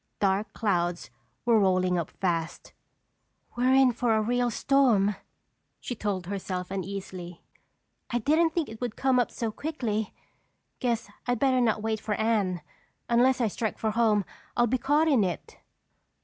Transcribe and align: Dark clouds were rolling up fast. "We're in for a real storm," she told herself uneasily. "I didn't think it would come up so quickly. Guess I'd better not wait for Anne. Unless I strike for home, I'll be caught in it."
Dark 0.19 0.51
clouds 0.53 1.11
were 1.45 1.59
rolling 1.59 1.95
up 1.99 2.09
fast. 2.09 2.73
"We're 3.55 3.75
in 3.75 3.91
for 3.93 4.15
a 4.15 4.21
real 4.23 4.49
storm," 4.49 5.15
she 5.79 5.93
told 5.93 6.25
herself 6.25 6.71
uneasily. 6.71 7.43
"I 8.09 8.17
didn't 8.17 8.49
think 8.49 8.67
it 8.67 8.81
would 8.81 8.95
come 8.95 9.19
up 9.19 9.29
so 9.29 9.51
quickly. 9.51 10.11
Guess 10.79 11.07
I'd 11.27 11.37
better 11.37 11.61
not 11.61 11.83
wait 11.83 11.99
for 12.01 12.15
Anne. 12.15 12.61
Unless 13.09 13.41
I 13.41 13.47
strike 13.47 13.77
for 13.77 13.91
home, 13.91 14.25
I'll 14.57 14.65
be 14.65 14.79
caught 14.79 15.07
in 15.07 15.23
it." 15.23 15.57